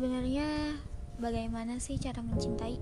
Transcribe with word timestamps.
Sebenarnya, 0.00 0.80
bagaimana 1.20 1.76
sih 1.76 2.00
cara 2.00 2.24
mencintai? 2.24 2.80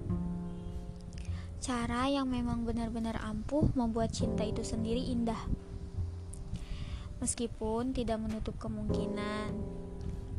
Cara 1.59 2.07
yang 2.07 2.31
memang 2.31 2.63
benar-benar 2.63 3.19
ampuh 3.19 3.67
membuat 3.75 4.15
cinta 4.15 4.47
itu 4.47 4.63
sendiri 4.63 5.03
indah. 5.03 5.51
Meskipun 7.19 7.91
tidak 7.91 8.23
menutup 8.23 8.55
kemungkinan, 8.63 9.51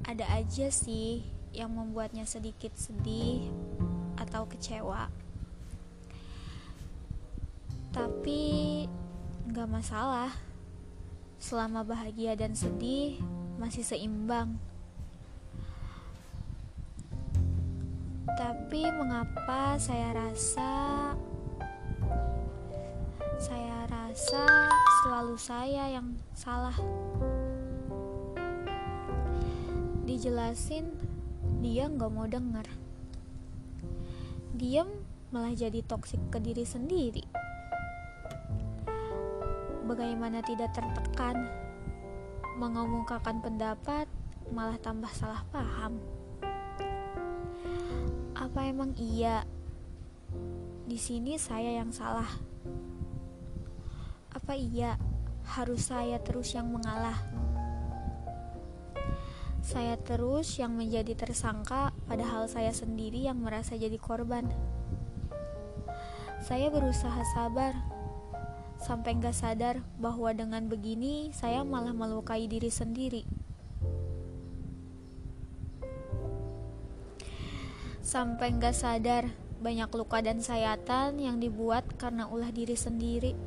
ada 0.08 0.24
aja 0.32 0.72
sih 0.72 1.20
yang 1.52 1.76
membuatnya 1.76 2.24
sedikit 2.24 2.72
sedih 2.80 3.52
atau 4.16 4.48
kecewa. 4.48 5.12
Tapi 7.92 8.88
nggak 9.52 9.68
masalah, 9.68 10.32
selama 11.44 11.84
bahagia 11.84 12.40
dan 12.40 12.56
sedih 12.56 13.20
masih 13.60 13.84
seimbang. 13.84 14.69
Tapi 18.70 18.86
mengapa 18.86 19.82
saya 19.82 20.14
rasa 20.14 20.70
saya 23.42 23.90
rasa 23.90 24.46
selalu 25.02 25.36
saya 25.42 25.90
yang 25.90 26.14
salah. 26.38 26.78
Dijelasin 30.06 30.86
dia 31.66 31.90
nggak 31.90 32.14
mau 32.14 32.30
denger. 32.30 32.70
Diam 34.54 35.02
malah 35.34 35.58
jadi 35.58 35.82
toksik 35.82 36.22
ke 36.30 36.38
diri 36.38 36.62
sendiri. 36.62 37.26
Bagaimana 39.90 40.46
tidak 40.46 40.78
tertekan, 40.78 41.42
mengumumkakan 42.62 43.42
pendapat 43.42 44.06
malah 44.54 44.78
tambah 44.78 45.10
salah 45.10 45.42
paham. 45.50 46.19
Apa 48.40 48.72
emang 48.72 48.96
iya? 48.96 49.44
Di 50.88 50.96
sini 50.96 51.36
saya 51.36 51.76
yang 51.76 51.92
salah. 51.92 52.32
Apa 54.32 54.56
iya 54.56 54.96
harus 55.44 55.92
saya 55.92 56.24
terus 56.24 56.56
yang 56.56 56.72
mengalah? 56.72 57.20
Saya 59.60 60.00
terus 60.00 60.56
yang 60.56 60.72
menjadi 60.80 61.20
tersangka, 61.20 61.92
padahal 62.08 62.48
saya 62.48 62.72
sendiri 62.72 63.28
yang 63.28 63.44
merasa 63.44 63.76
jadi 63.76 64.00
korban. 64.00 64.48
Saya 66.40 66.72
berusaha 66.72 67.20
sabar, 67.36 67.76
sampai 68.80 69.20
nggak 69.20 69.36
sadar 69.36 69.84
bahwa 70.00 70.32
dengan 70.32 70.72
begini 70.72 71.36
saya 71.36 71.68
malah 71.68 71.92
melukai 71.92 72.48
diri 72.48 72.72
sendiri. 72.72 73.28
Sampai 78.10 78.50
nggak 78.58 78.74
sadar 78.74 79.30
banyak 79.62 79.86
luka 79.94 80.18
dan 80.18 80.42
sayatan 80.42 81.22
yang 81.22 81.38
dibuat 81.38 81.86
karena 81.94 82.26
ulah 82.26 82.50
diri 82.50 82.74
sendiri. 82.74 83.38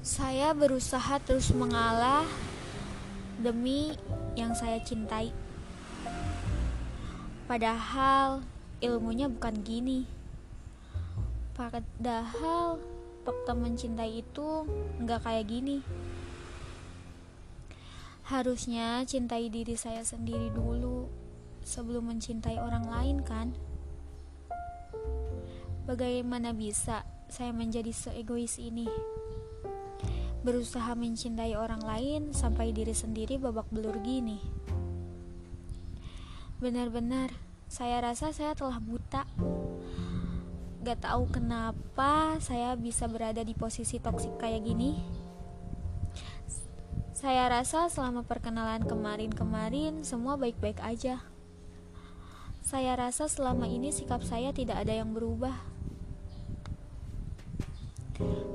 Saya 0.00 0.56
berusaha 0.56 1.20
terus 1.20 1.52
mengalah 1.52 2.24
demi 3.36 3.92
yang 4.32 4.56
saya 4.56 4.80
cintai. 4.80 5.28
Padahal 7.44 8.40
ilmunya 8.80 9.28
bukan 9.28 9.60
gini. 9.60 10.08
Padahal 11.52 12.80
fakta 13.28 13.52
mencintai 13.52 14.24
itu 14.24 14.64
nggak 15.04 15.20
kayak 15.20 15.44
gini. 15.44 15.84
Harusnya 18.30 19.02
cintai 19.10 19.50
diri 19.50 19.74
saya 19.74 20.06
sendiri 20.06 20.54
dulu 20.54 21.10
sebelum 21.66 22.14
mencintai 22.14 22.62
orang 22.62 22.86
lain 22.86 23.18
kan? 23.26 23.50
Bagaimana 25.82 26.54
bisa 26.54 27.02
saya 27.26 27.50
menjadi 27.50 27.90
seegois 27.90 28.54
ini? 28.62 28.86
Berusaha 30.46 30.94
mencintai 30.94 31.58
orang 31.58 31.82
lain 31.82 32.22
sampai 32.30 32.70
diri 32.70 32.94
sendiri 32.94 33.34
babak 33.34 33.66
belur 33.74 33.98
gini. 33.98 34.38
Benar-benar 36.62 37.34
saya 37.66 37.98
rasa 37.98 38.30
saya 38.30 38.54
telah 38.54 38.78
buta. 38.78 39.26
Gak 40.86 41.02
tahu 41.02 41.34
kenapa 41.34 42.38
saya 42.38 42.78
bisa 42.78 43.10
berada 43.10 43.42
di 43.42 43.58
posisi 43.58 43.98
toksik 43.98 44.38
kayak 44.38 44.62
gini. 44.62 45.19
Saya 47.20 47.52
rasa 47.52 47.84
selama 47.92 48.24
perkenalan 48.24 48.80
kemarin-kemarin 48.80 50.00
semua 50.08 50.40
baik-baik 50.40 50.80
aja. 50.80 51.20
Saya 52.64 52.96
rasa 52.96 53.28
selama 53.28 53.68
ini 53.68 53.92
sikap 53.92 54.24
saya 54.24 54.56
tidak 54.56 54.80
ada 54.80 55.04
yang 55.04 55.12
berubah. 55.12 55.52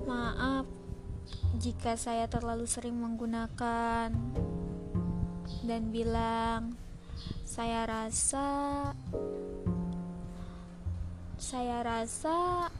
Maaf 0.09 0.65
jika 1.61 1.93
saya 1.93 2.25
terlalu 2.25 2.65
sering 2.65 2.97
menggunakan 2.97 4.09
dan 5.61 5.81
bilang 5.93 6.73
saya 7.45 7.85
rasa 7.85 8.49
saya 11.37 11.85
rasa 11.85 12.73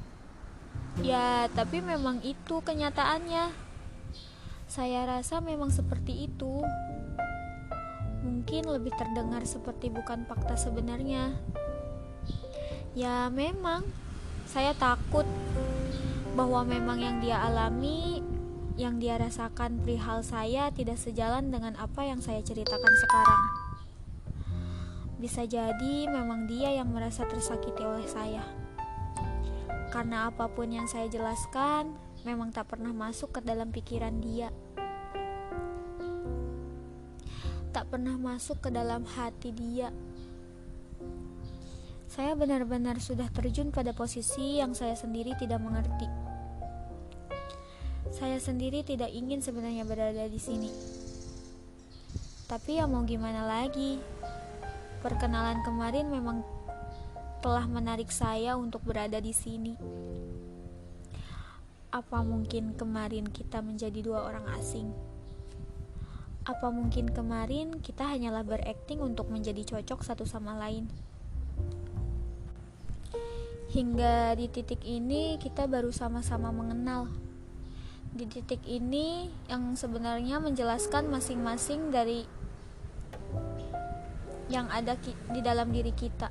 ya 1.06 1.46
tapi 1.54 1.78
memang 1.78 2.26
itu 2.26 2.58
kenyataannya 2.66 3.65
saya 4.76 5.08
rasa 5.08 5.40
memang 5.40 5.72
seperti 5.72 6.28
itu. 6.28 6.60
Mungkin 8.28 8.68
lebih 8.68 8.92
terdengar 9.00 9.48
seperti 9.48 9.88
bukan 9.88 10.28
fakta 10.28 10.60
sebenarnya. 10.60 11.32
Ya, 12.92 13.32
memang 13.32 13.88
saya 14.44 14.76
takut 14.76 15.24
bahwa 16.36 16.68
memang 16.68 17.00
yang 17.00 17.24
dia 17.24 17.40
alami, 17.40 18.20
yang 18.76 19.00
dia 19.00 19.16
rasakan 19.16 19.80
perihal 19.80 20.20
saya 20.28 20.68
tidak 20.76 21.00
sejalan 21.00 21.56
dengan 21.56 21.80
apa 21.80 22.04
yang 22.04 22.20
saya 22.20 22.44
ceritakan 22.44 22.94
sekarang. 23.00 23.44
Bisa 25.24 25.48
jadi 25.48 26.12
memang 26.12 26.52
dia 26.52 26.76
yang 26.76 26.92
merasa 26.92 27.24
tersakiti 27.24 27.80
oleh 27.80 28.12
saya. 28.12 28.44
Karena 29.96 30.28
apa 30.28 30.52
pun 30.52 30.68
yang 30.68 30.92
saya 30.92 31.08
jelaskan, 31.08 31.96
memang 32.28 32.52
tak 32.52 32.76
pernah 32.76 32.92
masuk 32.92 33.40
ke 33.40 33.40
dalam 33.40 33.72
pikiran 33.72 34.20
dia. 34.20 34.52
Tak 37.76 37.92
pernah 37.92 38.16
masuk 38.16 38.64
ke 38.64 38.72
dalam 38.72 39.04
hati 39.04 39.52
dia. 39.52 39.92
Saya 42.08 42.32
benar-benar 42.32 43.04
sudah 43.04 43.28
terjun 43.28 43.76
pada 43.76 43.92
posisi 43.92 44.64
yang 44.64 44.72
saya 44.72 44.96
sendiri 44.96 45.36
tidak 45.36 45.60
mengerti. 45.60 46.08
Saya 48.16 48.40
sendiri 48.40 48.80
tidak 48.88 49.12
ingin 49.12 49.44
sebenarnya 49.44 49.84
berada 49.84 50.24
di 50.24 50.40
sini. 50.40 50.72
Tapi 52.48 52.80
ya 52.80 52.88
mau 52.88 53.04
gimana 53.04 53.44
lagi? 53.44 54.00
Perkenalan 55.04 55.60
kemarin 55.68 56.08
memang 56.08 56.48
telah 57.44 57.68
menarik 57.68 58.08
saya 58.08 58.56
untuk 58.56 58.88
berada 58.88 59.20
di 59.20 59.36
sini. 59.36 59.76
Apa 61.92 62.24
mungkin 62.24 62.80
kemarin 62.80 63.28
kita 63.28 63.60
menjadi 63.60 64.00
dua 64.00 64.32
orang 64.32 64.48
asing? 64.56 65.15
Apa 66.46 66.70
mungkin 66.70 67.10
kemarin 67.10 67.82
kita 67.82 68.06
hanyalah 68.06 68.46
berakting 68.46 69.02
untuk 69.02 69.34
menjadi 69.34 69.66
cocok 69.66 70.06
satu 70.06 70.30
sama 70.30 70.54
lain? 70.54 70.86
Hingga 73.74 74.38
di 74.38 74.46
titik 74.54 74.86
ini 74.86 75.42
kita 75.42 75.66
baru 75.66 75.90
sama-sama 75.90 76.54
mengenal. 76.54 77.10
Di 78.14 78.30
titik 78.30 78.62
ini 78.70 79.26
yang 79.50 79.74
sebenarnya 79.74 80.38
menjelaskan 80.38 81.10
masing-masing 81.10 81.90
dari 81.90 82.30
yang 84.46 84.70
ada 84.70 84.94
di 85.34 85.42
dalam 85.42 85.74
diri 85.74 85.98
kita. 85.98 86.30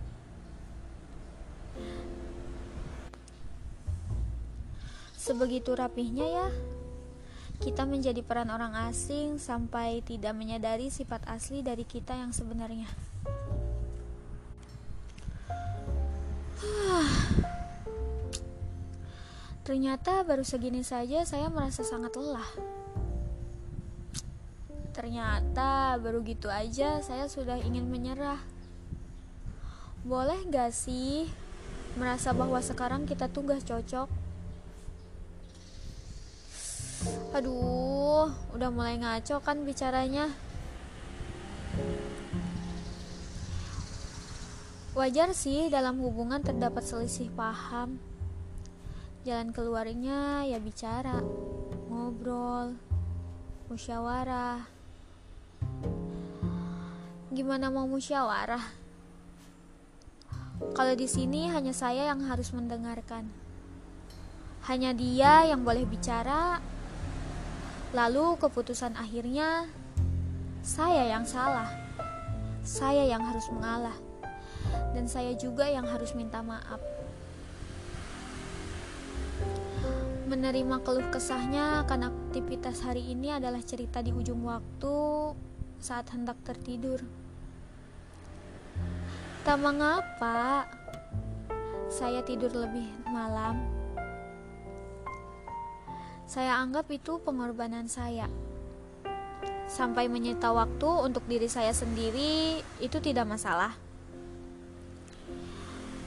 Sebegitu 5.18 5.74
rapihnya 5.74 6.26
ya, 6.28 6.48
kita 7.62 7.86
menjadi 7.86 8.22
peran 8.24 8.50
orang 8.50 8.74
asing 8.90 9.38
sampai 9.38 10.02
tidak 10.02 10.34
menyadari 10.34 10.90
sifat 10.90 11.22
asli 11.30 11.62
dari 11.62 11.86
kita 11.86 12.16
yang 12.18 12.34
sebenarnya. 12.34 12.88
Ternyata 19.64 20.28
baru 20.28 20.44
segini 20.44 20.84
saja 20.84 21.24
saya 21.24 21.48
merasa 21.48 21.80
sangat 21.80 22.12
lelah. 22.20 22.50
Ternyata 24.92 25.96
baru 25.98 26.20
gitu 26.22 26.52
aja 26.52 27.00
saya 27.00 27.26
sudah 27.32 27.58
ingin 27.58 27.88
menyerah. 27.88 28.38
Boleh 30.04 30.36
gak 30.52 30.68
sih 30.70 31.32
merasa 31.96 32.36
bahwa 32.36 32.60
sekarang 32.60 33.08
kita 33.08 33.32
tuh 33.32 33.42
gak 33.48 33.64
cocok? 33.64 34.23
Aduh, 37.34 38.30
udah 38.54 38.70
mulai 38.70 38.94
ngaco 38.94 39.42
kan 39.42 39.66
bicaranya. 39.66 40.30
Wajar 44.94 45.34
sih 45.34 45.66
dalam 45.66 45.98
hubungan 45.98 46.38
terdapat 46.38 46.86
selisih 46.86 47.34
paham. 47.34 47.98
Jalan 49.26 49.50
keluarnya 49.50 50.46
ya 50.46 50.62
bicara, 50.62 51.18
ngobrol, 51.90 52.78
musyawarah. 53.66 54.70
Gimana 57.34 57.66
mau 57.66 57.90
musyawarah? 57.90 58.62
Kalau 60.78 60.94
di 60.94 61.10
sini 61.10 61.50
hanya 61.50 61.74
saya 61.74 62.14
yang 62.14 62.30
harus 62.30 62.54
mendengarkan. 62.54 63.26
Hanya 64.70 64.94
dia 64.94 65.50
yang 65.50 65.66
boleh 65.66 65.82
bicara. 65.82 66.62
Lalu 67.94 68.34
keputusan 68.42 68.98
akhirnya 68.98 69.70
saya 70.66 71.14
yang 71.14 71.22
salah. 71.22 71.70
Saya 72.66 73.06
yang 73.06 73.22
harus 73.22 73.46
mengalah 73.54 73.94
dan 74.96 75.06
saya 75.06 75.36
juga 75.38 75.70
yang 75.70 75.86
harus 75.86 76.10
minta 76.10 76.42
maaf. 76.42 76.82
Menerima 80.26 80.82
keluh 80.82 81.06
kesahnya 81.12 81.86
akan 81.86 82.10
aktivitas 82.10 82.82
hari 82.82 83.14
ini 83.14 83.30
adalah 83.30 83.62
cerita 83.62 84.02
di 84.02 84.10
ujung 84.10 84.42
waktu 84.42 84.96
saat 85.78 86.10
hendak 86.10 86.40
tertidur. 86.42 86.98
Tak 89.44 89.60
mengapa, 89.60 90.64
saya 91.92 92.24
tidur 92.24 92.50
lebih 92.50 92.88
malam. 93.12 93.83
Saya 96.34 96.58
anggap 96.58 96.90
itu 96.90 97.22
pengorbanan 97.22 97.86
saya. 97.86 98.26
Sampai 99.70 100.10
menyita 100.10 100.50
waktu 100.50 100.90
untuk 101.06 101.22
diri 101.30 101.46
saya 101.46 101.70
sendiri, 101.70 102.58
itu 102.82 102.98
tidak 102.98 103.22
masalah. 103.30 103.78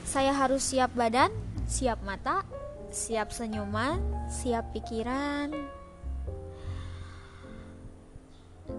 Saya 0.04 0.36
harus 0.36 0.60
siap 0.68 0.92
badan, 0.92 1.32
siap 1.64 2.04
mata, 2.04 2.44
siap 2.92 3.32
senyuman, 3.32 4.04
siap 4.28 4.68
pikiran, 4.76 5.48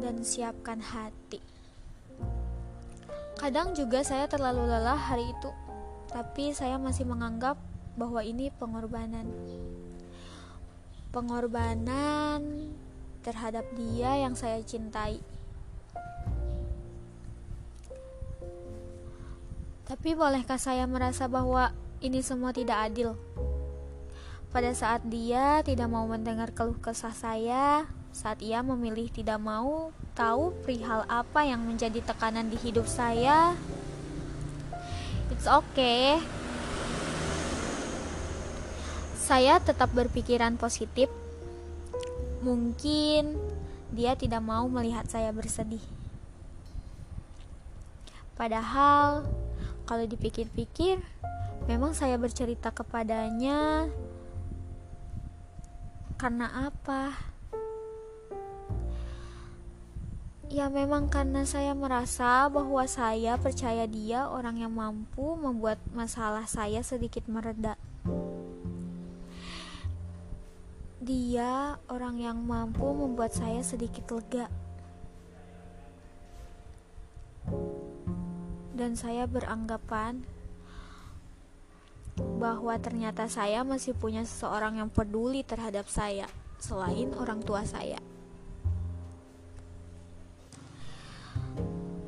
dan 0.06 0.22
siapkan 0.22 0.86
hati. 0.86 1.42
Kadang 3.42 3.74
juga 3.74 4.06
saya 4.06 4.30
terlalu 4.30 4.69
lelah 4.69 5.02
hari 5.02 5.25
itu, 5.34 5.50
tapi 6.13 6.54
saya 6.54 6.78
masih 6.78 7.10
menganggap 7.10 7.57
bahwa 7.98 8.22
ini 8.22 8.54
pengorbanan. 8.54 9.25
Pengorbanan 11.10 12.70
terhadap 13.26 13.66
dia 13.74 14.14
yang 14.22 14.38
saya 14.38 14.62
cintai. 14.62 15.18
Tapi 19.90 20.14
bolehkah 20.14 20.62
saya 20.62 20.86
merasa 20.86 21.26
bahwa 21.26 21.74
ini 21.98 22.22
semua 22.22 22.54
tidak 22.54 22.94
adil? 22.94 23.18
Pada 24.54 24.70
saat 24.78 25.02
dia 25.10 25.66
tidak 25.66 25.90
mau 25.90 26.06
mendengar 26.06 26.54
keluh 26.54 26.78
kesah 26.78 27.14
saya, 27.14 27.90
saat 28.14 28.42
ia 28.46 28.62
memilih 28.62 29.10
tidak 29.10 29.42
mau 29.42 29.90
tahu 30.14 30.54
perihal 30.62 31.10
apa 31.10 31.42
yang 31.42 31.66
menjadi 31.66 32.06
tekanan 32.06 32.54
di 32.54 32.58
hidup 32.62 32.86
saya, 32.86 33.58
it's 35.34 35.50
okay. 35.50 36.22
Saya 39.30 39.62
tetap 39.62 39.94
berpikiran 39.94 40.58
positif. 40.58 41.06
Mungkin 42.42 43.38
dia 43.94 44.18
tidak 44.18 44.42
mau 44.42 44.66
melihat 44.66 45.06
saya 45.06 45.30
bersedih. 45.30 45.86
Padahal 48.34 49.30
kalau 49.86 50.10
dipikir-pikir, 50.10 50.98
memang 51.70 51.94
saya 51.94 52.18
bercerita 52.18 52.74
kepadanya 52.74 53.86
karena 56.18 56.74
apa? 56.74 57.14
Ya 60.50 60.74
memang 60.74 61.06
karena 61.06 61.46
saya 61.46 61.78
merasa 61.78 62.50
bahwa 62.50 62.81
saya 62.90 63.38
percaya 63.38 63.86
dia 63.86 64.26
orang 64.26 64.58
yang 64.58 64.74
mampu 64.74 65.38
membuat 65.38 65.78
masalah 65.94 66.50
saya 66.50 66.81
sedikit 66.81 67.30
mereda. 67.30 67.78
Dia 71.00 71.80
orang 71.88 72.19
yang 72.19 72.44
mampu 72.44 72.92
membuat 72.92 73.31
saya 73.31 73.63
sedikit 73.63 74.12
lega. 74.12 74.51
dan 78.80 78.96
saya 78.96 79.28
beranggapan 79.28 80.24
bahwa 82.40 82.72
ternyata 82.80 83.28
saya 83.28 83.68
masih 83.68 83.92
punya 83.92 84.24
seseorang 84.24 84.80
yang 84.80 84.88
peduli 84.88 85.44
terhadap 85.44 85.92
saya 85.92 86.31
selain 86.63 87.12
orang 87.19 87.44
tua 87.44 87.68
saya. 87.68 88.00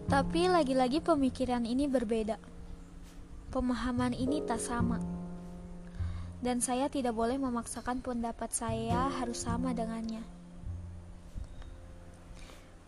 Tapi 0.07 0.47
lagi-lagi 0.47 1.03
pemikiran 1.03 1.67
ini 1.67 1.87
berbeda. 1.91 2.39
Pemahaman 3.51 4.15
ini 4.15 4.39
tak 4.44 4.63
sama. 4.63 4.99
Dan 6.41 6.57
saya 6.57 6.89
tidak 6.89 7.13
boleh 7.13 7.38
memaksakan 7.38 8.01
pendapat 8.01 8.49
saya 8.49 9.13
harus 9.21 9.45
sama 9.45 9.77
dengannya. 9.77 10.25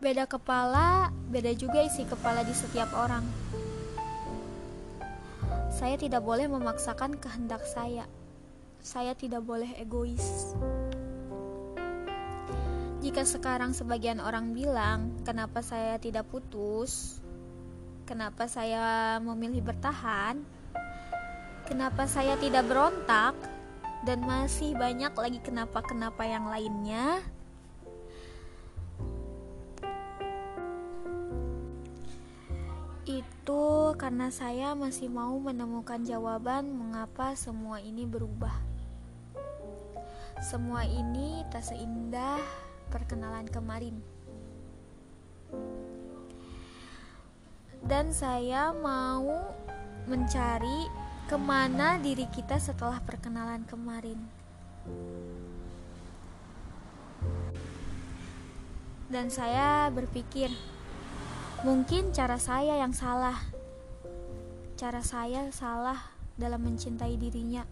Beda 0.02 0.26
kepala, 0.26 1.14
beda 1.30 1.54
juga 1.56 1.86
isi 1.86 2.04
kepala 2.04 2.42
di 2.44 2.52
setiap 2.52 2.90
orang. 2.98 3.24
Saya 5.70 5.96
tidak 5.96 6.26
boleh 6.26 6.50
memaksakan 6.50 7.16
kehendak 7.22 7.62
saya. 7.64 8.10
Saya 8.82 9.16
tidak 9.16 9.46
boleh 9.46 9.70
egois. 9.80 10.58
Jika 13.06 13.24
sekarang 13.24 13.72
sebagian 13.78 14.18
orang 14.18 14.52
bilang, 14.52 15.14
"Kenapa 15.24 15.62
saya 15.64 15.96
tidak 16.02 16.28
putus? 16.28 17.22
Kenapa 18.04 18.50
saya 18.52 19.18
memilih 19.24 19.64
bertahan? 19.64 20.44
Kenapa 21.68 22.06
saya 22.06 22.36
tidak 22.38 22.68
berontak?" 22.68 23.54
dan 24.04 24.20
masih 24.28 24.76
banyak 24.76 25.16
lagi 25.16 25.40
kenapa-kenapa 25.40 26.28
yang 26.28 26.46
lainnya. 26.52 27.24
Itu 33.08 33.96
karena 33.96 34.28
saya 34.28 34.76
masih 34.76 35.08
mau 35.08 35.40
menemukan 35.40 36.04
jawaban 36.04 36.68
mengapa 36.68 37.36
semua 37.40 37.80
ini 37.80 38.04
berubah. 38.04 38.56
Semua 40.44 40.84
ini 40.84 41.48
tak 41.48 41.64
seindah 41.64 42.44
perkenalan 42.92 43.48
kemarin. 43.48 44.04
Dan 47.84 48.12
saya 48.12 48.76
mau 48.76 49.56
mencari 50.08 51.03
ke 51.28 51.38
mana 51.40 52.00
diri 52.02 52.28
kita 52.32 52.60
setelah 52.60 53.00
perkenalan 53.04 53.64
kemarin. 53.68 54.20
Dan 59.08 59.30
saya 59.30 59.88
berpikir, 59.94 60.50
Mungkin 61.64 62.12
cara 62.12 62.36
saya 62.36 62.76
yang 62.76 62.92
salah. 62.92 63.40
Cara 64.76 65.00
saya 65.00 65.48
salah 65.56 65.96
dalam 66.36 66.60
mencintai 66.60 67.16
dirinya. 67.16 67.64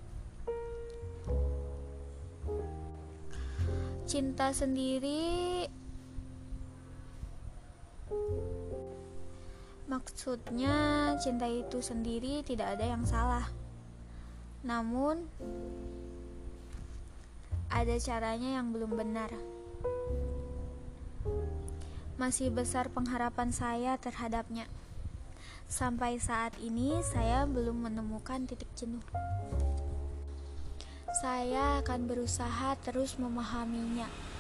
Cinta 4.08 4.56
sendiri 4.56 5.68
Maksudnya, 9.92 11.12
cinta 11.20 11.52
itu 11.52 11.84
sendiri 11.84 12.48
tidak 12.48 12.80
ada 12.80 12.96
yang 12.96 13.04
salah. 13.04 13.52
Namun, 14.64 15.28
ada 17.68 17.96
caranya 18.00 18.56
yang 18.56 18.72
belum 18.72 18.96
benar 18.96 19.36
masih 22.22 22.54
besar 22.54 22.86
pengharapan 22.94 23.50
saya 23.50 23.98
terhadapnya. 23.98 24.70
Sampai 25.66 26.22
saat 26.22 26.54
ini, 26.62 27.02
saya 27.02 27.50
belum 27.50 27.90
menemukan 27.90 28.46
titik 28.46 28.70
jenuh. 28.78 29.02
Saya 31.18 31.82
akan 31.82 32.06
berusaha 32.06 32.78
terus 32.86 33.18
memahaminya. 33.18 34.31